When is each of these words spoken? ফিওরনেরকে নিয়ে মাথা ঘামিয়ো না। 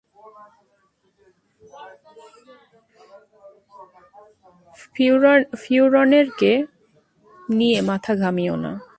ফিওরনেরকে 5.61 6.51
নিয়ে 7.49 7.79
মাথা 7.81 8.13
ঘামিয়ো 8.15 8.55
না। 8.55 8.71